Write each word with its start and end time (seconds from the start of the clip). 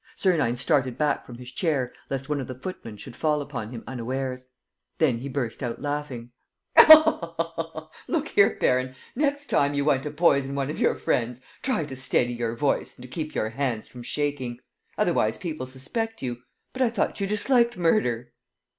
Sernine 0.15 0.55
started 0.55 0.97
back 0.97 1.23
from 1.23 1.37
his 1.37 1.51
chair, 1.51 1.93
lest 2.09 2.27
one 2.27 2.41
of 2.41 2.47
the 2.47 2.55
footmen 2.57 2.97
should 2.97 3.15
fall 3.15 3.39
upon 3.39 3.69
him 3.69 3.83
unawares. 3.85 4.47
Then 4.97 5.19
he 5.19 5.29
burst 5.29 5.61
out 5.61 5.79
laughing: 5.79 6.31
"Look 8.07 8.29
here, 8.33 8.57
baron, 8.59 8.95
next 9.15 9.51
time 9.51 9.75
you 9.75 9.85
want 9.85 10.01
to 10.01 10.09
poison 10.09 10.55
one 10.55 10.71
of 10.71 10.79
your 10.79 10.95
friends, 10.95 11.41
try 11.61 11.85
to 11.85 11.95
steady 11.95 12.33
your 12.33 12.55
voice 12.55 12.95
and 12.95 13.03
to 13.03 13.07
keep 13.07 13.35
your 13.35 13.49
hands 13.51 13.87
from 13.87 14.01
shaking.... 14.01 14.57
Otherwise, 14.97 15.37
people 15.37 15.67
suspect 15.67 16.23
you.... 16.23 16.41
But 16.73 16.81
I 16.81 16.89
thought 16.89 17.19
you 17.19 17.27
disliked 17.27 17.77
murder?" 17.77 18.33